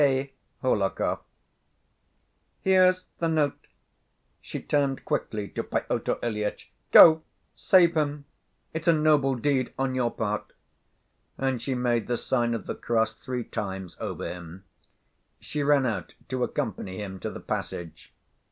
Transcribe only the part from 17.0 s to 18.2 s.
to the passage.